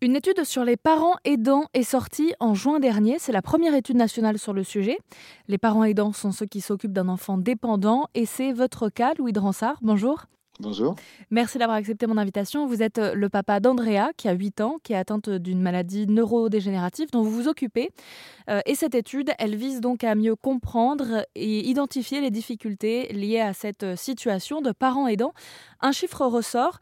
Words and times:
Une 0.00 0.14
étude 0.14 0.44
sur 0.44 0.64
les 0.64 0.76
parents 0.76 1.16
aidants 1.24 1.64
est 1.74 1.82
sortie 1.82 2.32
en 2.38 2.54
juin 2.54 2.78
dernier. 2.78 3.16
C'est 3.18 3.32
la 3.32 3.42
première 3.42 3.74
étude 3.74 3.96
nationale 3.96 4.38
sur 4.38 4.52
le 4.52 4.62
sujet. 4.62 4.96
Les 5.48 5.58
parents 5.58 5.82
aidants 5.82 6.12
sont 6.12 6.30
ceux 6.30 6.46
qui 6.46 6.60
s'occupent 6.60 6.92
d'un 6.92 7.08
enfant 7.08 7.36
dépendant 7.36 8.06
et 8.14 8.24
c'est 8.24 8.52
votre 8.52 8.90
cas, 8.90 9.14
Louis 9.18 9.32
Dransart. 9.32 9.78
Bonjour. 9.82 10.26
Bonjour. 10.60 10.96
Merci 11.30 11.58
d'avoir 11.58 11.78
accepté 11.78 12.08
mon 12.08 12.16
invitation. 12.16 12.66
Vous 12.66 12.82
êtes 12.82 12.98
euh, 12.98 13.14
le 13.14 13.28
papa 13.28 13.60
d'Andrea, 13.60 14.10
qui 14.16 14.28
a 14.28 14.32
8 14.32 14.60
ans, 14.60 14.78
qui 14.82 14.92
est 14.92 14.96
atteinte 14.96 15.30
d'une 15.30 15.62
maladie 15.62 16.08
neurodégénérative 16.08 17.10
dont 17.12 17.22
vous 17.22 17.30
vous 17.30 17.46
occupez. 17.46 17.90
Euh, 18.50 18.60
et 18.66 18.74
cette 18.74 18.96
étude, 18.96 19.30
elle 19.38 19.54
vise 19.54 19.80
donc 19.80 20.02
à 20.02 20.16
mieux 20.16 20.34
comprendre 20.34 21.24
et 21.36 21.68
identifier 21.68 22.20
les 22.20 22.32
difficultés 22.32 23.12
liées 23.12 23.40
à 23.40 23.52
cette 23.52 23.84
euh, 23.84 23.94
situation 23.94 24.60
de 24.60 24.72
parents 24.72 25.06
aidants. 25.06 25.32
Un 25.80 25.92
chiffre 25.92 26.26
ressort, 26.26 26.80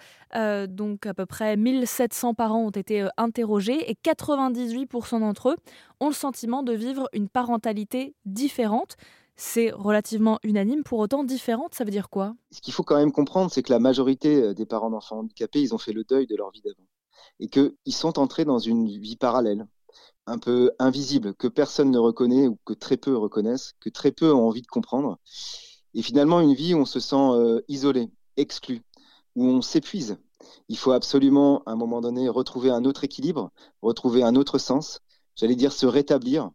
donc 0.69 1.07
à 1.07 1.15
peu 1.15 1.27
près 1.27 1.57
1700 1.57 2.33
parents 2.35 2.61
ont 2.61 2.71
été 2.71 3.07
interrogés 3.19 3.91
et 3.91 3.95
98% 3.95 5.21
d'entre 5.21 5.51
eux 5.51 5.57
ont 6.01 6.09
le 6.09 6.15
sentiment 6.15 6.63
de 6.63 6.73
vivre 6.73 7.09
une 7.13 7.29
parentalité 7.29 8.15
différente 8.25 8.97
c'est 9.37 9.71
relativement 9.71 10.39
unanime, 10.43 10.83
pour 10.83 10.99
autant 10.99 11.25
différente, 11.25 11.75
ça 11.75 11.85
veut 11.85 11.91
dire 11.91 12.09
quoi? 12.09 12.35
Ce 12.51 12.61
qu'il 12.61 12.73
faut 12.73 12.83
quand 12.83 12.97
même 12.97 13.13
comprendre, 13.13 13.51
c'est 13.51 13.63
que 13.63 13.73
la 13.73 13.79
majorité 13.79 14.43
euh, 14.43 14.55
des 14.55 14.67
parents 14.67 14.91
d'enfants 14.91 15.19
handicapés, 15.19 15.61
ils 15.61 15.75
ont 15.75 15.79
fait 15.79 15.93
le 15.93 16.05
deuil 16.05 16.27
de 16.27 16.37
leur 16.37 16.51
vie 16.51 16.63
d'avant. 16.63 16.87
Et 17.39 17.49
qu'ils 17.49 17.73
sont 17.91 18.19
entrés 18.19 18.45
dans 18.45 18.59
une 18.59 18.87
vie 18.87 19.17
parallèle, 19.17 19.67
un 20.27 20.39
peu 20.39 20.73
invisible, 20.79 21.35
que 21.35 21.49
personne 21.49 21.91
ne 21.91 21.99
reconnaît 21.99 22.49
ou 22.49 22.59
que 22.65 22.73
très 22.73 22.97
peu 22.97 23.17
reconnaissent, 23.17 23.75
que 23.81 23.91
très 23.91 24.11
peu 24.11 24.33
ont 24.33 24.47
envie 24.49 24.63
de 24.63 24.67
comprendre. 24.67 25.19
Et 25.95 26.03
finalement, 26.03 26.41
une 26.41 26.55
vie 26.55 26.75
où 26.75 26.79
on 26.79 26.85
se 26.87 27.01
sent 27.01 27.17
euh, 27.17 27.61
isolé, 27.69 28.11
exclu, 28.37 28.83
où 29.35 29.47
on 29.47 29.63
s'épuise. 29.63 30.19
Il 30.69 30.79
faut 30.79 30.93
absolument, 30.93 31.63
à 31.67 31.73
un 31.73 31.77
moment 31.77 32.01
donné, 32.01 32.29
retrouver 32.29 32.71
un 32.71 32.85
autre 32.85 33.05
équilibre, 33.05 33.51
retrouver 33.83 34.23
un 34.23 34.35
autre 34.35 34.59
sens, 34.59 35.01
j'allais 35.37 35.55
dire 35.55 35.73
se 35.73 35.87
rétablir, 35.87 36.51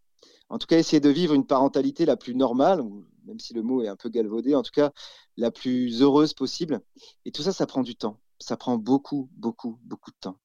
en 0.52 0.58
tout 0.58 0.68
cas, 0.68 0.78
essayer 0.78 1.00
de 1.00 1.10
vivre 1.10 1.34
une 1.34 1.46
parentalité 1.46 2.06
la 2.06 2.18
plus 2.18 2.36
normale, 2.36 2.84
même 3.26 3.40
si 3.40 3.54
le 3.54 3.64
mot 3.64 3.82
est 3.84 3.88
un 3.88 3.96
peu 3.96 4.10
galvaudé, 4.10 4.54
en 4.54 4.64
tout 4.64 4.72
cas 4.74 4.92
la 5.38 5.50
plus 5.50 6.02
heureuse 6.02 6.34
possible. 6.34 6.82
Et 7.26 7.32
tout 7.32 7.42
ça, 7.42 7.54
ça 7.54 7.66
prend 7.66 7.84
du 7.84 7.96
temps. 7.96 8.20
Ça 8.38 8.58
prend 8.58 8.78
beaucoup, 8.78 9.30
beaucoup, 9.38 9.80
beaucoup 9.84 10.12
de 10.12 10.18
temps. 10.20 10.38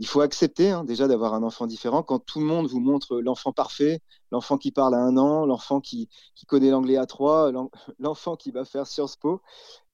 Il 0.00 0.08
faut 0.08 0.22
accepter 0.22 0.70
hein, 0.70 0.82
déjà 0.82 1.06
d'avoir 1.06 1.34
un 1.34 1.44
enfant 1.44 1.68
différent. 1.68 2.02
Quand 2.02 2.18
tout 2.18 2.40
le 2.40 2.46
monde 2.46 2.66
vous 2.66 2.80
montre 2.80 3.20
l'enfant 3.20 3.52
parfait, 3.52 4.00
l'enfant 4.32 4.58
qui 4.58 4.72
parle 4.72 4.94
à 4.96 4.98
un 4.98 5.16
an, 5.16 5.46
l'enfant 5.46 5.80
qui, 5.80 6.08
qui 6.34 6.46
connaît 6.46 6.70
l'anglais 6.70 6.96
à 6.96 7.06
trois, 7.06 7.52
l'enfant 8.00 8.34
qui 8.34 8.50
va 8.50 8.64
faire 8.64 8.88
Sciences 8.88 9.16
Po, 9.16 9.40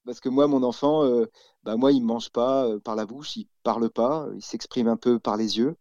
parce 0.05 0.21
que 0.21 0.29
moi, 0.29 0.47
mon 0.47 0.63
enfant, 0.63 1.05
euh, 1.05 1.27
bah 1.63 1.77
moi, 1.77 1.93
il 1.93 2.03
mange 2.03 2.31
pas 2.31 2.67
euh, 2.67 2.79
par 2.81 2.97
la 2.97 3.07
bouche, 3.07 3.37
il 3.37 3.47
parle 3.63 3.91
pas, 3.91 4.29
il 4.35 4.43
s'exprime 4.43 4.89
un 4.89 4.97
peu 4.97 5.19
par 5.19 5.37
les 5.37 5.59
yeux. 5.59 5.77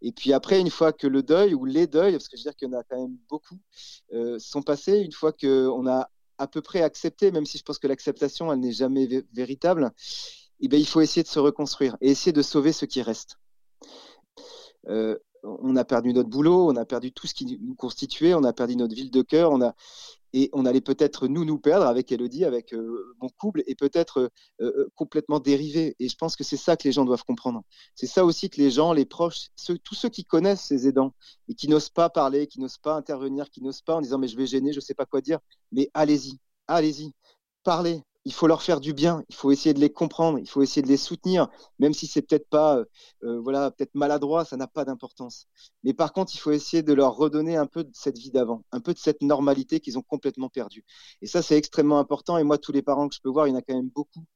Et 0.00 0.12
puis 0.12 0.32
après, 0.32 0.60
une 0.60 0.70
fois 0.70 0.92
que 0.92 1.06
le 1.06 1.22
deuil 1.22 1.54
ou 1.54 1.64
les 1.64 1.86
deuils, 1.86 2.12
parce 2.12 2.28
que 2.28 2.36
je 2.36 2.42
veux 2.42 2.50
dire 2.50 2.56
qu'il 2.56 2.68
y 2.68 2.74
en 2.74 2.78
a 2.78 2.82
quand 2.84 2.98
même 2.98 3.16
beaucoup, 3.28 3.58
euh, 4.12 4.38
sont 4.38 4.62
passés, 4.62 4.98
une 4.98 5.12
fois 5.12 5.32
qu'on 5.32 5.86
a 5.86 6.10
à 6.38 6.46
peu 6.46 6.62
près 6.62 6.82
accepté, 6.82 7.30
même 7.30 7.46
si 7.46 7.58
je 7.58 7.64
pense 7.64 7.78
que 7.78 7.88
l'acceptation, 7.88 8.52
elle 8.52 8.60
n'est 8.60 8.72
jamais 8.72 9.24
véritable, 9.32 9.92
eh 10.60 10.68
bien, 10.68 10.78
il 10.78 10.86
faut 10.86 11.00
essayer 11.00 11.22
de 11.22 11.28
se 11.28 11.38
reconstruire 11.38 11.96
et 12.00 12.10
essayer 12.10 12.32
de 12.32 12.42
sauver 12.42 12.72
ce 12.72 12.84
qui 12.84 13.02
reste. 13.02 13.36
on 14.86 15.76
a 15.76 15.84
perdu 15.84 16.12
notre 16.12 16.28
boulot, 16.28 16.70
on 16.70 16.76
a 16.76 16.84
perdu 16.84 17.12
tout 17.12 17.26
ce 17.26 17.34
qui 17.34 17.58
nous 17.60 17.74
constituait, 17.74 18.34
on 18.34 18.44
a 18.44 18.52
perdu 18.52 18.76
notre 18.76 18.94
ville 18.94 19.10
de 19.10 19.22
cœur, 19.22 19.52
on 19.52 19.62
a 19.62 19.74
et 20.32 20.50
on 20.52 20.66
allait 20.66 20.80
peut-être 20.80 21.28
nous 21.28 21.44
nous 21.44 21.58
perdre 21.58 21.86
avec 21.86 22.12
Elodie, 22.12 22.44
avec 22.44 22.72
euh, 22.74 23.14
mon 23.20 23.28
couple, 23.28 23.62
et 23.66 23.74
peut-être 23.74 24.30
euh, 24.60 24.64
euh, 24.64 24.88
complètement 24.94 25.40
dériver. 25.40 25.96
Et 25.98 26.08
je 26.08 26.16
pense 26.16 26.36
que 26.36 26.44
c'est 26.44 26.56
ça 26.56 26.76
que 26.76 26.84
les 26.84 26.92
gens 26.92 27.04
doivent 27.04 27.24
comprendre. 27.24 27.62
C'est 27.94 28.06
ça 28.06 28.24
aussi 28.24 28.50
que 28.50 28.60
les 28.60 28.70
gens, 28.70 28.92
les 28.92 29.06
proches, 29.06 29.48
tous 29.84 29.94
ceux 29.94 30.08
qui 30.08 30.24
connaissent 30.24 30.62
ces 30.62 30.86
aidants 30.86 31.14
et 31.48 31.54
qui 31.54 31.68
n'osent 31.68 31.88
pas 31.88 32.10
parler, 32.10 32.46
qui 32.46 32.60
n'osent 32.60 32.78
pas 32.78 32.94
intervenir, 32.94 33.50
qui 33.50 33.62
n'osent 33.62 33.82
pas 33.82 33.96
en 33.96 34.00
disant 34.00 34.18
mais 34.18 34.28
je 34.28 34.36
vais 34.36 34.46
gêner, 34.46 34.72
je 34.72 34.78
ne 34.78 34.82
sais 34.82 34.94
pas 34.94 35.06
quoi 35.06 35.20
dire, 35.20 35.38
mais 35.72 35.90
allez-y, 35.94 36.38
allez-y, 36.66 37.12
parlez, 37.64 38.02
il 38.28 38.34
faut 38.34 38.46
leur 38.46 38.60
faire 38.60 38.80
du 38.80 38.92
bien, 38.92 39.24
il 39.30 39.34
faut 39.34 39.52
essayer 39.52 39.72
de 39.72 39.80
les 39.80 39.88
comprendre, 39.90 40.38
il 40.38 40.46
faut 40.46 40.60
essayer 40.60 40.82
de 40.82 40.86
les 40.88 40.98
soutenir, 40.98 41.48
même 41.78 41.94
si 41.94 42.06
c'est 42.06 42.20
peut-être 42.20 42.46
pas, 42.50 42.76
euh, 42.76 42.84
euh, 43.22 43.40
voilà, 43.40 43.70
peut-être 43.70 43.94
maladroit, 43.94 44.44
ça 44.44 44.58
n'a 44.58 44.66
pas 44.66 44.84
d'importance. 44.84 45.46
Mais 45.82 45.94
par 45.94 46.12
contre, 46.12 46.34
il 46.34 46.38
faut 46.38 46.50
essayer 46.50 46.82
de 46.82 46.92
leur 46.92 47.16
redonner 47.16 47.56
un 47.56 47.64
peu 47.64 47.84
de 47.84 47.90
cette 47.94 48.18
vie 48.18 48.30
d'avant, 48.30 48.64
un 48.70 48.80
peu 48.80 48.92
de 48.92 48.98
cette 48.98 49.22
normalité 49.22 49.80
qu'ils 49.80 49.96
ont 49.96 50.02
complètement 50.02 50.50
perdue. 50.50 50.84
Et 51.22 51.26
ça, 51.26 51.40
c'est 51.40 51.56
extrêmement 51.56 51.98
important. 52.00 52.36
Et 52.36 52.44
moi, 52.44 52.58
tous 52.58 52.70
les 52.70 52.82
parents 52.82 53.08
que 53.08 53.14
je 53.14 53.20
peux 53.22 53.30
voir, 53.30 53.46
il 53.46 53.52
y 53.52 53.54
en 53.54 53.58
a 53.58 53.62
quand 53.62 53.74
même 53.74 53.88
beaucoup 53.88 54.26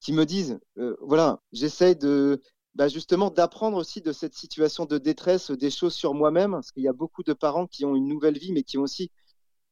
qui 0.00 0.14
me 0.14 0.24
disent, 0.24 0.58
euh, 0.78 0.96
voilà, 1.02 1.42
j'essaye 1.52 1.96
de, 1.96 2.40
bah, 2.76 2.88
justement 2.88 3.28
d'apprendre 3.28 3.76
aussi 3.76 4.00
de 4.00 4.12
cette 4.12 4.36
situation 4.36 4.86
de 4.86 4.96
détresse 4.96 5.50
des 5.50 5.70
choses 5.70 5.92
sur 5.92 6.14
moi-même, 6.14 6.52
parce 6.52 6.72
qu'il 6.72 6.82
y 6.82 6.88
a 6.88 6.94
beaucoup 6.94 7.24
de 7.24 7.34
parents 7.34 7.66
qui 7.66 7.84
ont 7.84 7.94
une 7.94 8.08
nouvelle 8.08 8.38
vie, 8.38 8.52
mais 8.52 8.62
qui 8.62 8.78
ont 8.78 8.82
aussi 8.82 9.10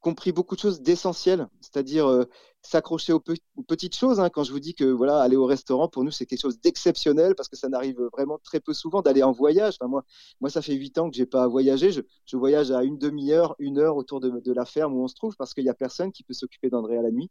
compris 0.01 0.31
beaucoup 0.31 0.57
de 0.57 0.61
choses 0.61 0.83
d'essentiel, 0.83 1.49
c'est-à-dire 1.63 2.27
s'accrocher 2.67 3.13
aux, 3.13 3.23
petites 3.67 3.97
choses. 3.97 4.21
Hein. 4.21 4.29
Quand 4.31 4.45
je 4.45 4.53
vous 4.53 4.61
dis 4.61 4.75
que 4.75 4.85
voilà, 4.85 5.21
aller 5.21 5.37
au 5.37 5.47
restaurant 5.47 5.89
pour 5.89 6.05
nous 6.05 6.11
c'est 6.11 6.27
quelque 6.27 6.41
chose 6.41 6.61
d'exceptionnel 6.61 7.35
parce 7.35 7.49
que 7.49 7.57
ça 7.57 7.69
n'arrive 7.69 8.01
vraiment 8.13 8.39
très 8.43 8.61
peu 8.61 8.75
souvent 8.75 9.03
d'aller 9.03 9.23
en 9.23 9.33
voyage. 9.33 9.77
moi, 9.83 10.05
moi, 10.41 10.51
ça 10.51 10.63
fait 10.63 10.75
huit 10.75 10.99
ans 10.99 11.11
que 11.11 11.17
j'ai 11.17 11.27
pas 11.27 11.47
voyagé. 11.49 11.93
Je, 11.93 12.01
je, 12.27 12.37
voyage 12.37 12.71
à 12.71 12.83
une 12.83 12.99
demi-heure, 12.99 13.55
une 13.59 13.79
heure 13.79 13.97
autour 13.97 14.21
de, 14.21 14.53
la 14.53 14.65
ferme 14.65 14.95
où 14.95 15.03
on 15.03 15.09
se 15.09 15.15
trouve 15.15 15.37
parce 15.37 15.55
qu'il 15.55 15.65
y 15.65 15.69
a 15.69 15.75
personne 15.75 16.13
qui 16.13 16.23
peut 16.23 16.35
s'occuper 16.35 16.71
d'André 16.71 16.97
à 16.99 17.03
la 17.03 17.11
nuit. 17.11 17.31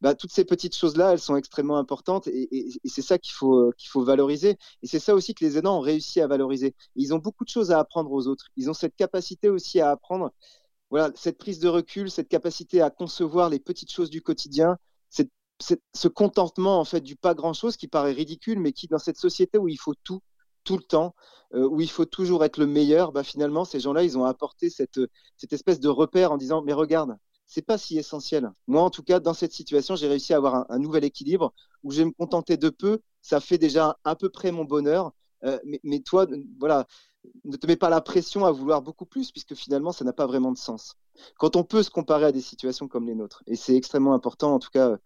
Bah, 0.00 0.14
toutes 0.14 0.30
ces 0.30 0.44
petites 0.44 0.76
choses-là, 0.76 1.12
elles 1.12 1.18
sont 1.18 1.34
extrêmement 1.34 1.76
importantes 1.76 2.28
et 2.28 2.68
c'est 2.84 3.02
ça 3.02 3.18
qu'il 3.18 3.32
faut, 3.32 3.56
euh, 3.56 3.72
qu'il 3.76 3.88
faut 3.90 4.04
valoriser. 4.04 4.56
Et 4.82 4.86
c'est 4.86 5.00
ça 5.00 5.14
aussi 5.14 5.34
que 5.34 5.44
les 5.44 5.58
aidants 5.58 5.78
ont 5.78 5.80
réussi 5.80 6.20
à 6.20 6.28
valoriser. 6.28 6.76
Ils 6.94 7.12
ont 7.14 7.18
beaucoup 7.18 7.44
de 7.44 7.48
choses 7.48 7.72
à 7.72 7.80
apprendre 7.80 8.12
aux 8.12 8.28
autres. 8.28 8.46
Ils 8.56 8.70
ont 8.70 8.74
cette 8.74 8.94
capacité 8.94 9.48
aussi 9.48 9.80
à 9.80 9.90
apprendre 9.90 10.30
voilà, 10.90 11.10
cette 11.14 11.38
prise 11.38 11.58
de 11.58 11.68
recul, 11.68 12.10
cette 12.10 12.28
capacité 12.28 12.80
à 12.80 12.90
concevoir 12.90 13.50
les 13.50 13.60
petites 13.60 13.90
choses 13.92 14.10
du 14.10 14.22
quotidien, 14.22 14.78
ce 15.60 16.08
contentement 16.08 16.78
en 16.80 16.84
fait 16.84 17.00
du 17.00 17.16
pas 17.16 17.34
grand 17.34 17.52
chose 17.52 17.76
qui 17.76 17.88
paraît 17.88 18.12
ridicule, 18.12 18.60
mais 18.60 18.72
qui 18.72 18.86
dans 18.86 18.98
cette 18.98 19.18
société 19.18 19.58
où 19.58 19.68
il 19.68 19.78
faut 19.78 19.94
tout, 20.04 20.20
tout 20.64 20.76
le 20.76 20.82
temps, 20.82 21.14
euh, 21.54 21.66
où 21.68 21.80
il 21.80 21.90
faut 21.90 22.04
toujours 22.04 22.44
être 22.44 22.58
le 22.58 22.66
meilleur, 22.66 23.12
bah 23.12 23.24
finalement 23.24 23.64
ces 23.64 23.80
gens-là 23.80 24.04
ils 24.04 24.16
ont 24.16 24.24
apporté 24.24 24.70
cette, 24.70 25.00
cette 25.36 25.52
espèce 25.52 25.80
de 25.80 25.88
repère 25.88 26.32
en 26.32 26.36
disant 26.36 26.62
mais 26.62 26.72
regarde, 26.72 27.16
c'est 27.46 27.62
pas 27.62 27.78
si 27.78 27.98
essentiel. 27.98 28.52
Moi 28.66 28.82
en 28.82 28.90
tout 28.90 29.02
cas 29.02 29.20
dans 29.20 29.34
cette 29.34 29.52
situation 29.52 29.96
j'ai 29.96 30.08
réussi 30.08 30.32
à 30.32 30.36
avoir 30.36 30.70
un, 30.70 30.78
nouvel 30.78 31.04
équilibre 31.04 31.52
où 31.82 31.90
je 31.90 31.98
vais 31.98 32.04
me 32.04 32.12
contenter 32.12 32.56
de 32.56 32.70
peu, 32.70 33.00
ça 33.22 33.40
fait 33.40 33.58
déjà 33.58 33.98
à 34.04 34.14
peu 34.16 34.28
près 34.28 34.52
mon 34.52 34.64
bonheur. 34.64 35.12
Euh, 35.44 35.58
mais, 35.64 35.78
mais, 35.84 36.00
toi, 36.00 36.26
voilà, 36.58 36.84
ne 37.48 37.56
te 37.56 37.66
mets 37.66 37.76
pas 37.76 37.88
la 37.88 38.00
pression 38.00 38.44
à 38.44 38.50
vouloir 38.50 38.82
beaucoup 38.82 39.06
plus, 39.06 39.32
puisque 39.32 39.54
finalement, 39.54 39.92
ça 39.92 40.04
n'a 40.04 40.12
pas 40.12 40.26
vraiment 40.26 40.52
de 40.52 40.58
sens. 40.58 40.94
Quand 41.38 41.56
on 41.56 41.64
peut 41.64 41.82
se 41.82 41.90
comparer 41.90 42.26
à 42.26 42.32
des 42.32 42.40
situations 42.40 42.88
comme 42.88 43.06
les 43.06 43.14
nôtres, 43.14 43.42
et 43.46 43.56
c'est 43.56 43.74
extrêmement 43.74 44.14
important, 44.14 44.54
en 44.54 44.58
tout 44.58 44.70
cas, 44.70 44.98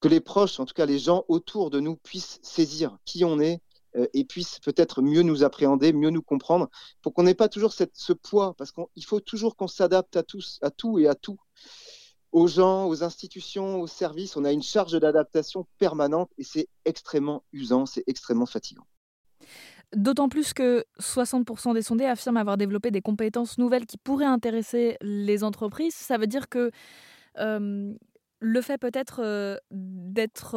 que 0.00 0.08
les 0.08 0.20
proches, 0.20 0.58
en 0.58 0.66
tout 0.66 0.74
cas 0.74 0.86
les 0.86 0.98
gens 0.98 1.24
autour 1.28 1.70
de 1.70 1.80
nous, 1.80 1.96
puissent 1.96 2.40
saisir 2.42 2.98
qui 3.04 3.24
on 3.24 3.38
est 3.38 3.60
euh, 3.96 4.06
et 4.14 4.24
puissent 4.24 4.58
peut-être 4.58 5.02
mieux 5.02 5.22
nous 5.22 5.44
appréhender, 5.44 5.92
mieux 5.92 6.10
nous 6.10 6.22
comprendre, 6.22 6.68
pour 7.02 7.14
qu'on 7.14 7.22
n'ait 7.22 7.34
pas 7.34 7.48
toujours 7.48 7.72
ce 7.72 8.12
poids, 8.12 8.54
parce 8.58 8.72
qu'il 8.72 9.04
faut 9.04 9.20
toujours 9.20 9.54
qu'on 9.56 9.68
s'adapte 9.68 10.16
à, 10.16 10.22
tous, 10.22 10.58
à 10.62 10.70
tout 10.70 10.98
et 10.98 11.06
à 11.06 11.14
tout 11.14 11.38
aux 12.32 12.48
gens, 12.48 12.88
aux 12.88 13.04
institutions, 13.04 13.80
aux 13.80 13.86
services. 13.86 14.36
On 14.36 14.44
a 14.44 14.52
une 14.52 14.62
charge 14.62 14.98
d'adaptation 14.98 15.66
permanente 15.78 16.30
et 16.38 16.44
c'est 16.44 16.68
extrêmement 16.84 17.44
usant, 17.52 17.86
c'est 17.86 18.04
extrêmement 18.06 18.46
fatigant. 18.46 18.86
D'autant 19.94 20.28
plus 20.28 20.54
que 20.54 20.84
60% 21.00 21.74
des 21.74 21.82
sondés 21.82 22.06
affirment 22.06 22.38
avoir 22.38 22.56
développé 22.56 22.90
des 22.90 23.02
compétences 23.02 23.58
nouvelles 23.58 23.84
qui 23.84 23.98
pourraient 23.98 24.24
intéresser 24.24 24.96
les 25.02 25.44
entreprises. 25.44 25.94
Ça 25.94 26.16
veut 26.16 26.26
dire 26.26 26.48
que 26.48 26.70
le 27.36 28.60
fait 28.60 28.78
peut-être 28.78 29.60
d'être, 29.70 30.54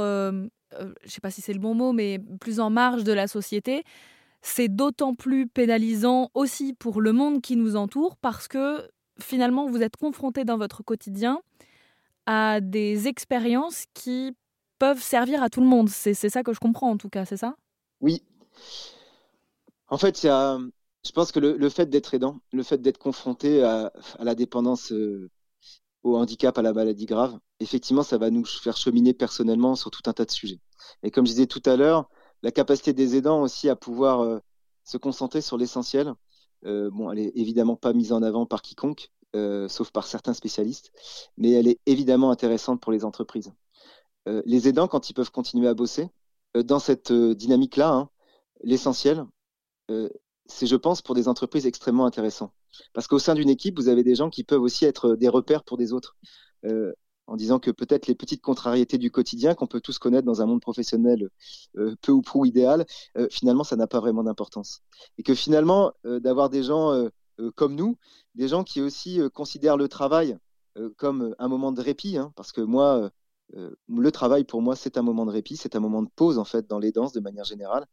je 0.71 0.85
ne 0.85 1.09
sais 1.09 1.21
pas 1.21 1.31
si 1.31 1.41
c'est 1.41 1.53
le 1.53 1.59
bon 1.59 1.75
mot, 1.75 1.91
mais 1.91 2.19
plus 2.39 2.59
en 2.59 2.69
marge 2.69 3.03
de 3.03 3.11
la 3.11 3.27
société, 3.27 3.83
c'est 4.41 4.69
d'autant 4.69 5.15
plus 5.15 5.47
pénalisant 5.47 6.29
aussi 6.33 6.73
pour 6.73 7.01
le 7.01 7.11
monde 7.11 7.41
qui 7.41 7.55
nous 7.55 7.75
entoure 7.75 8.15
parce 8.17 8.47
que 8.47 8.87
finalement 9.19 9.65
vous 9.65 9.81
êtes 9.81 9.97
confronté 9.97 10.45
dans 10.45 10.57
votre 10.57 10.83
quotidien 10.83 11.41
à 12.25 12.61
des 12.61 13.07
expériences 13.07 13.85
qui 13.93 14.33
peuvent 14.79 15.01
servir 15.01 15.43
à 15.43 15.49
tout 15.49 15.61
le 15.61 15.67
monde. 15.67 15.89
C'est 15.89 16.13
ça 16.13 16.43
que 16.43 16.53
je 16.53 16.59
comprends 16.59 16.91
en 16.91 16.97
tout 16.97 17.09
cas, 17.09 17.25
c'est 17.25 17.37
ça? 17.37 17.55
Oui. 18.01 18.23
En 19.95 19.97
fait, 19.97 20.23
je 20.23 21.11
pense 21.13 21.31
que 21.31 21.39
le, 21.39 21.69
fait 21.69 21.85
d'être 21.85 22.13
aidant, 22.13 22.41
le 22.51 22.63
fait 22.63 22.79
d'être 22.79 22.97
confronté 22.97 23.63
à, 23.63 23.93
la 24.19 24.35
dépendance 24.35 24.91
euh, 24.91 25.31
au 26.03 26.17
handicap, 26.17 26.57
à 26.57 26.61
la 26.61 26.73
maladie 26.73 27.05
grave, 27.05 27.39
effectivement, 27.61 28.03
ça 28.03 28.17
va 28.17 28.29
nous 28.29 28.43
faire 28.43 28.75
cheminer 28.75 29.13
personnellement 29.13 29.75
sur 29.75 29.91
tout 29.91 30.01
un 30.07 30.11
tas 30.11 30.25
de 30.25 30.31
sujets. 30.31 30.59
Et 31.01 31.11
comme 31.11 31.25
je 31.25 31.31
disais 31.31 31.47
tout 31.47 31.61
à 31.65 31.77
l'heure, 31.77 32.09
la 32.43 32.51
capacité 32.51 32.91
des 32.91 33.15
aidants 33.15 33.41
aussi 33.41 33.69
à 33.69 33.77
pouvoir 33.77 34.19
euh, 34.19 34.39
se 34.83 34.97
concentrer 34.97 35.39
sur 35.39 35.55
l'essentiel, 35.57 36.13
euh, 36.65 36.89
bon, 36.91 37.09
elle 37.09 37.19
est 37.19 37.31
évidemment 37.35 37.77
pas 37.77 37.93
mise 37.93 38.11
en 38.11 38.21
avant 38.21 38.45
par 38.45 38.61
quiconque, 38.61 39.13
sauf 39.69 39.91
par 39.91 40.07
certains 40.07 40.33
spécialistes, 40.33 40.91
mais 41.37 41.51
elle 41.51 41.69
est 41.69 41.79
évidemment 41.85 42.31
intéressante 42.31 42.81
pour 42.81 42.91
les 42.91 43.05
entreprises. 43.05 43.53
les 44.25 44.67
aidants, 44.67 44.89
quand 44.89 45.09
ils 45.09 45.13
peuvent 45.13 45.31
continuer 45.31 45.69
à 45.69 45.73
bosser, 45.73 46.09
dans 46.53 46.79
cette 46.79 47.13
dynamique-là, 47.13 47.91
hein, 47.91 48.09
l'essentiel, 48.61 49.25
c'est, 50.47 50.67
je 50.67 50.75
pense, 50.75 51.01
pour 51.01 51.15
des 51.15 51.27
entreprises 51.27 51.65
extrêmement 51.65 52.05
intéressant. 52.05 52.51
Parce 52.93 53.07
qu'au 53.07 53.19
sein 53.19 53.35
d'une 53.35 53.49
équipe, 53.49 53.77
vous 53.77 53.87
avez 53.87 54.03
des 54.03 54.15
gens 54.15 54.29
qui 54.29 54.43
peuvent 54.43 54.61
aussi 54.61 54.85
être 54.85 55.15
des 55.15 55.29
repères 55.29 55.63
pour 55.63 55.77
des 55.77 55.93
autres. 55.93 56.15
Euh, 56.65 56.93
en 57.27 57.37
disant 57.37 57.57
que 57.57 57.71
peut-être 57.71 58.05
les 58.05 58.13
petites 58.13 58.43
contrariétés 58.43 58.99
du 58.99 59.09
quotidien 59.09 59.55
qu'on 59.55 59.65
peut 59.65 59.81
tous 59.81 59.97
connaître 59.97 60.27
dans 60.27 60.43
un 60.43 60.45
monde 60.45 60.61
professionnel 60.61 61.31
euh, 61.75 61.95
peu 62.03 62.11
ou 62.11 62.21
prou 62.21 62.45
idéal, 62.45 62.85
euh, 63.17 63.27
finalement, 63.31 63.63
ça 63.63 63.75
n'a 63.75 63.87
pas 63.87 63.99
vraiment 63.99 64.23
d'importance. 64.23 64.83
Et 65.17 65.23
que 65.23 65.33
finalement, 65.33 65.91
d'avoir 66.03 66.51
des 66.51 66.61
gens 66.61 67.09
comme 67.55 67.75
nous, 67.75 67.97
des 68.35 68.47
gens 68.47 68.63
qui 68.63 68.79
aussi 68.79 69.19
considèrent 69.33 69.75
le 69.75 69.87
travail 69.87 70.37
comme 70.97 71.35
un 71.39 71.47
moment 71.47 71.71
de 71.71 71.81
répit, 71.81 72.17
hein, 72.17 72.31
parce 72.35 72.51
que 72.51 72.61
moi, 72.61 73.09
le 73.53 74.11
travail 74.11 74.43
pour 74.43 74.61
moi, 74.61 74.75
c'est 74.75 74.97
un 74.97 75.01
moment 75.01 75.25
de 75.25 75.31
répit, 75.31 75.57
c'est 75.57 75.75
un 75.75 75.79
moment 75.79 76.03
de 76.03 76.09
pause 76.15 76.37
en 76.37 76.45
fait 76.45 76.67
dans 76.67 76.79
les 76.79 76.91
danses 76.91 77.13
de 77.13 77.21
manière 77.21 77.45
générale. 77.45 77.87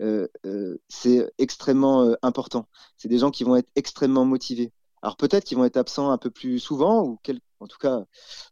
Euh, 0.00 0.26
euh, 0.46 0.78
c'est 0.88 1.30
extrêmement 1.38 2.04
euh, 2.04 2.14
important. 2.22 2.68
C'est 2.96 3.08
des 3.08 3.18
gens 3.18 3.30
qui 3.30 3.44
vont 3.44 3.56
être 3.56 3.68
extrêmement 3.76 4.24
motivés. 4.24 4.72
Alors 5.02 5.16
peut-être 5.16 5.44
qu'ils 5.44 5.58
vont 5.58 5.64
être 5.64 5.76
absents 5.76 6.10
un 6.10 6.18
peu 6.18 6.30
plus 6.30 6.58
souvent, 6.58 7.02
ou 7.04 7.18
en 7.60 7.66
tout 7.66 7.78
cas 7.78 8.04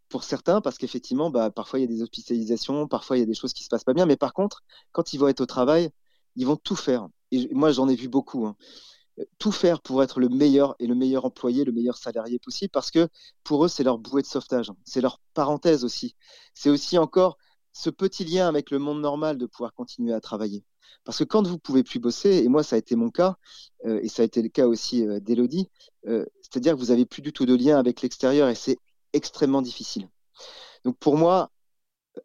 pour 0.09 0.25
certains, 0.25 0.61
parce 0.61 0.79
qu'effectivement, 0.79 1.31
bah, 1.31 1.51
parfois 1.51 1.79
il 1.79 1.83
y 1.83 1.85
a 1.85 1.89
des 1.89 2.03
hospitalisations, 2.03 2.89
parfois 2.89 3.17
il 3.17 3.21
y 3.21 3.23
a 3.23 3.27
des 3.27 3.35
choses 3.35 3.53
qui 3.53 3.63
se 3.65 3.69
passent 3.69 3.85
pas 3.85 3.95
bien, 3.95 4.07
mais 4.07 4.17
par 4.17 4.33
contre, 4.35 4.63
quand 4.93 5.13
ils 5.13 5.19
vont 5.19 5.29
être 5.29 5.41
au 5.41 5.47
travail, 5.47 5.91
ils 6.37 6.47
vont 6.47 6.57
tout 6.57 6.77
faire. 6.77 7.09
Et 7.31 7.49
moi, 7.55 7.71
j'en 7.73 7.89
ai 7.89 7.95
vu 7.95 8.09
beaucoup. 8.09 8.47
Hein. 8.47 8.57
Tout 9.39 9.53
faire 9.53 9.81
pour 9.81 10.03
être 10.03 10.19
le 10.19 10.29
meilleur 10.29 10.75
et 10.79 10.87
le 10.87 10.95
meilleur 10.95 11.25
employé, 11.25 11.65
le 11.65 11.73
meilleur 11.73 11.97
salarié 11.97 12.39
possible, 12.39 12.71
parce 12.73 12.91
que 12.91 13.09
pour 13.45 13.65
eux, 13.65 13.69
c'est 13.69 13.85
leur 13.85 13.99
bouée 13.99 14.23
de 14.23 14.27
sauvetage, 14.27 14.73
c'est 14.85 15.01
leur 15.01 15.21
parenthèse 15.35 15.85
aussi. 15.85 16.17
C'est 16.55 16.71
aussi 16.71 16.99
encore 16.99 17.39
ce 17.73 17.91
petit 17.91 18.25
lien 18.25 18.49
avec 18.49 18.71
le 18.71 18.79
monde 18.79 19.01
normal 19.01 19.39
de 19.39 19.47
pouvoir 19.47 19.75
continuer 19.75 20.13
à 20.13 20.21
travailler. 20.21 20.65
Parce 21.05 21.19
que 21.19 21.25
quand 21.25 21.47
vous 21.47 21.59
pouvez 21.59 21.83
plus 21.83 21.99
bosser, 21.99 22.43
et 22.45 22.49
moi 22.49 22.63
ça 22.63 22.77
a 22.77 22.79
été 22.79 22.97
mon 22.97 23.11
cas, 23.11 23.37
euh, 23.87 24.01
et 24.03 24.09
ça 24.09 24.23
a 24.23 24.25
été 24.25 24.43
le 24.43 24.49
cas 24.49 24.67
aussi 24.67 25.07
euh, 25.07 25.21
d'Elodie, 25.21 25.69
euh, 26.07 26.27
c'est-à-dire 26.43 26.75
que 26.75 26.79
vous 26.79 26.91
avez 26.91 27.07
plus 27.07 27.23
du 27.23 27.33
tout 27.33 27.47
de 27.47 27.55
lien 27.55 27.79
avec 27.79 28.03
l'extérieur 28.03 28.49
et 28.49 28.55
c'est 28.55 28.79
extrêmement 29.13 29.63
difficile. 29.63 30.09
Donc 30.85 30.97
pour 30.99 31.17
moi, 31.17 31.51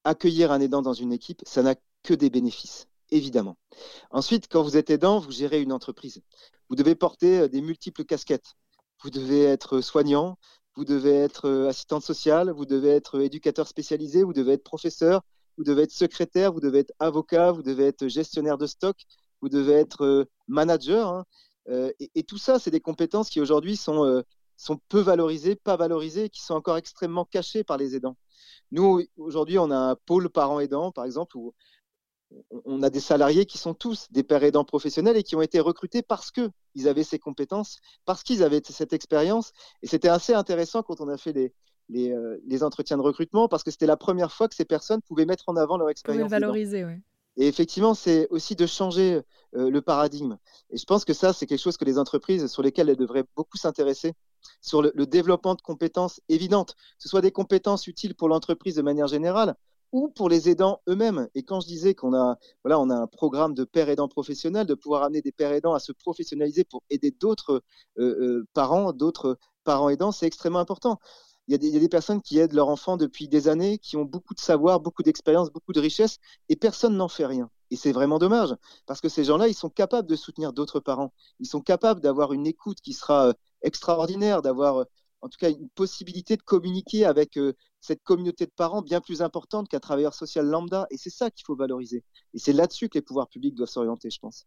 accueillir 0.04 0.52
un 0.52 0.60
aidant 0.60 0.82
dans 0.82 0.94
une 0.94 1.14
équipe, 1.14 1.42
ça 1.46 1.62
n'a 1.62 1.76
que 2.04 2.14
des 2.14 2.30
bénéfices, 2.30 2.88
évidemment. 3.12 3.58
Ensuite, 4.12 4.48
quand 4.50 4.64
vous 4.64 4.78
êtes 4.78 4.90
aidant, 4.90 5.20
vous 5.20 5.32
gérez 5.32 5.62
une 5.62 5.72
entreprise. 5.72 6.22
Vous 6.70 6.76
devez 6.76 6.96
porter 6.96 7.50
des 7.50 7.62
multiples 7.62 8.06
casquettes. 8.06 8.56
Vous 9.04 9.10
devez 9.10 9.44
être 9.44 9.82
soignant, 9.82 10.38
vous 10.76 10.86
devez 10.86 11.14
être 11.14 11.50
assistante 11.68 12.04
sociale, 12.04 12.52
vous 12.52 12.66
devez 12.66 12.90
être 12.90 13.20
éducateur 13.22 13.68
spécialisé, 13.68 14.24
vous 14.24 14.34
devez 14.34 14.54
être 14.54 14.64
professeur, 14.64 15.22
vous 15.58 15.64
devez 15.64 15.84
être 15.84 15.92
secrétaire, 15.92 16.52
vous 16.54 16.60
devez 16.60 16.80
être 16.80 16.94
avocat, 17.00 17.52
vous 17.52 17.64
devez 17.64 17.86
être 17.86 18.08
gestionnaire 18.08 18.58
de 18.58 18.68
stock, 18.68 18.98
vous 19.42 19.50
devez 19.50 19.74
être 19.74 20.04
euh, 20.04 20.26
manager. 20.48 21.08
Hein. 21.08 21.26
Euh, 21.70 21.92
et, 22.00 22.24
tout 22.24 22.38
ça, 22.38 22.60
c'est 22.60 22.72
des 22.72 22.82
compétences 22.82 23.30
qui 23.30 23.42
aujourd'hui 23.42 23.76
sont, 23.76 24.06
euh, 24.06 24.22
sont 24.58 24.80
peu 24.90 25.00
valorisées, 25.00 25.56
pas 25.56 25.78
valorisées, 25.78 26.30
qui 26.30 26.42
sont 26.42 26.54
encore 26.54 26.78
extrêmement 26.78 27.26
cachées 27.26 27.64
par 27.64 27.78
les 27.78 27.96
aidants. 27.96 28.18
Nous, 28.72 29.04
aujourd'hui, 29.18 29.58
on 29.58 29.72
a 29.72 29.78
un 29.78 29.96
pôle 29.96 30.30
parents 30.30 30.60
aidants, 30.60 30.92
par 30.92 31.06
exemple, 31.06 31.38
où 31.38 31.54
on 32.66 32.82
a 32.84 32.90
des 32.90 33.00
salariés 33.00 33.46
qui 33.46 33.58
sont 33.58 33.74
tous 33.74 34.08
des 34.12 34.24
pères 34.24 34.44
aidants 34.44 34.66
professionnels 34.66 35.18
et 35.18 35.24
qui 35.24 35.36
ont 35.36 35.42
été 35.42 35.60
recrutés 35.60 36.02
parce 36.02 36.32
qu'ils 36.32 36.88
avaient 36.88 37.04
ces 37.04 37.20
compétences, 37.20 37.78
parce 38.04 38.24
qu'ils 38.24 38.44
avaient 38.44 38.62
cette 38.64 38.94
expérience. 38.94 39.52
Et 39.84 39.88
c'était 39.88 40.10
assez 40.10 40.34
intéressant 40.34 40.84
quand 40.84 41.02
on 41.02 41.08
a 41.08 41.18
fait 41.18 41.34
les, 41.34 41.54
euh, 41.94 42.38
les, 42.48 42.64
entretiens 42.64 42.98
de 42.98 43.02
recrutement 43.02 43.48
parce 43.48 43.64
que 43.64 43.72
c'était 43.72 43.86
la 43.86 43.98
première 43.98 44.32
fois 44.32 44.48
que 44.48 44.56
ces 44.56 44.66
personnes 44.66 45.02
pouvaient 45.02 45.26
mettre 45.26 45.44
en 45.48 45.56
avant 45.56 45.78
leur 45.78 45.90
expérience. 45.90 46.30
valoriser, 46.30 46.84
oui. 46.84 46.96
Et 47.38 47.48
effectivement, 47.48 47.94
c'est 47.94 48.28
aussi 48.30 48.56
de 48.56 48.66
changer 48.66 49.22
euh, 49.56 49.70
le 49.70 49.82
paradigme. 49.82 50.38
Et 50.70 50.78
je 50.78 50.86
pense 50.86 51.06
que 51.06 51.14
ça, 51.14 51.34
c'est 51.34 51.46
quelque 51.46 51.62
chose 51.62 51.78
que 51.78 51.86
les 51.86 52.00
entreprises 52.00 52.48
sur 52.48 52.64
lesquelles 52.64 52.90
elles 52.90 52.96
devraient 52.96 53.26
beaucoup 53.36 53.58
s'intéresser, 53.58 54.14
sur 54.62 54.82
le, 54.82 54.92
développement 55.06 55.56
de 55.56 55.62
compétences 55.62 56.22
évidentes, 56.30 56.76
que 56.76 57.04
ce 57.04 57.10
soit 57.10 57.22
des 57.22 57.32
compétences 57.32 57.88
utiles 57.88 58.16
pour 58.16 58.30
l'entreprise 58.30 58.76
de 58.76 58.82
manière 58.82 59.08
générale 59.08 59.56
ou 59.92 60.10
pour 60.10 60.30
les 60.30 60.50
aidants 60.50 60.82
eux-mêmes. 60.88 61.28
Et 61.36 61.44
quand 61.44 61.62
je 61.62 61.68
disais 61.68 61.94
qu'on 61.94 62.14
a, 62.14 62.38
voilà, 62.64 62.80
on 62.80 62.90
a 62.90 62.96
un 62.96 63.08
programme 63.08 63.54
de 63.54 63.64
pères 63.64 63.90
aidants 63.90 64.08
professionnels, 64.08 64.68
de 64.68 64.74
pouvoir 64.74 65.04
amener 65.04 65.22
des 65.22 65.32
pères 65.32 65.52
aidants 65.52 65.74
à 65.74 65.80
se 65.80 65.92
professionnaliser 65.92 66.64
pour 66.64 66.84
aider 66.90 67.12
d'autres 67.12 67.64
euh, 67.98 68.46
parents, 68.54 68.94
d'autres 68.94 69.38
parents 69.64 69.90
aidants, 69.90 70.12
c'est 70.12 70.28
extrêmement 70.28 70.60
important 70.60 71.00
il 71.48 71.52
y, 71.52 71.78
a 71.78 71.80
des, 71.80 71.90
personnes 71.90 72.22
qui 72.22 72.40
aident 72.40 72.54
leurs 72.54 72.70
enfants 72.70 72.98
depuis 72.98 73.28
des 73.28 73.48
années, 73.48 73.78
qui 73.78 73.98
ont 73.98 74.06
beaucoup 74.06 74.34
de 74.34 74.40
savoir, 74.40 74.80
beaucoup 74.80 75.04
d'expérience, 75.04 75.52
beaucoup 75.52 75.74
de 75.74 75.80
richesse, 75.80 76.18
et 76.50 76.56
personne 76.56 76.98
n'en 76.98 77.08
fait 77.08 77.26
rien. 77.28 77.52
Et 77.70 77.76
c'est 77.76 77.92
vraiment 77.92 78.18
dommage, 78.18 78.56
parce 78.88 79.00
que 79.00 79.10
ces 79.10 79.24
gens-là, 79.24 79.48
ils 79.48 79.54
sont 79.54 79.70
capables 79.70 80.08
de 80.08 80.16
soutenir 80.16 80.54
d'autres 80.54 80.80
parents. 80.80 81.14
Ils 81.40 81.46
sont 81.46 81.62
capables 81.62 82.02
d'avoir 82.02 82.34
une 82.34 82.48
écoute 82.48 82.82
qui 82.82 82.94
sera 82.94 83.28
euh, 83.28 83.34
extraordinaire, 83.62 84.42
d'avoir 84.42 84.78
euh, 84.82 84.86
en 85.22 85.30
tout 85.30 85.38
cas 85.40 85.52
une 85.52 85.70
possibilité 85.70 86.36
de 86.36 86.42
communiquer 86.42 87.06
avec 87.06 87.38
euh, 87.38 87.54
cette 87.80 88.04
communauté 88.04 88.46
de 88.46 88.52
parents 88.56 88.82
bien 88.82 89.02
plus 89.02 89.22
importante 89.22 89.70
qu'un 89.70 89.80
travailleur 89.80 90.14
social 90.16 90.48
lambda. 90.48 90.88
Et 90.90 90.98
c'est 90.98 91.10
ça 91.12 91.30
qu'il 91.30 91.46
faut 91.46 91.56
valoriser. 91.56 92.04
Et 92.34 92.40
c'est 92.40 92.54
là-dessus 92.54 92.90
que 92.90 92.98
les 92.98 93.02
pouvoirs 93.04 93.28
publics 93.28 93.56
doivent 93.56 93.70
s'orienter, 93.70 94.10
je 94.10 94.20
pense. 94.20 94.46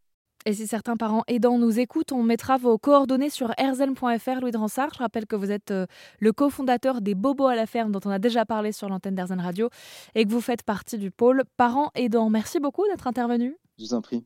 Et 0.48 0.54
si 0.54 0.66
certains 0.66 0.96
parents 0.96 1.24
aidants 1.26 1.58
nous 1.58 1.78
écoutent, 1.78 2.10
on 2.10 2.22
mettra 2.22 2.56
vos 2.56 2.78
coordonnées 2.78 3.28
sur 3.28 3.52
erzen.fr. 3.58 4.40
Louis 4.40 4.50
Dransart, 4.50 4.94
je 4.94 5.00
rappelle 5.00 5.26
que 5.26 5.36
vous 5.36 5.50
êtes 5.50 5.72
euh, 5.72 5.84
le 6.20 6.32
cofondateur 6.32 7.02
des 7.02 7.14
Bobos 7.14 7.48
à 7.48 7.54
la 7.54 7.66
ferme 7.66 7.92
dont 7.92 8.00
on 8.06 8.10
a 8.10 8.18
déjà 8.18 8.46
parlé 8.46 8.72
sur 8.72 8.88
l'antenne 8.88 9.14
d'Erzen 9.14 9.42
Radio 9.42 9.68
et 10.14 10.24
que 10.24 10.30
vous 10.30 10.40
faites 10.40 10.62
partie 10.62 10.96
du 10.96 11.10
pôle 11.10 11.44
parents 11.58 11.90
aidants. 11.94 12.30
Merci 12.30 12.60
beaucoup 12.60 12.86
d'être 12.86 13.06
intervenu. 13.06 13.58
Je 13.78 13.84
vous 13.84 13.92
en 13.92 14.00
prie. 14.00 14.24